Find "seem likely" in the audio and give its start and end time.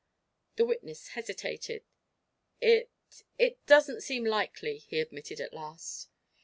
4.01-4.79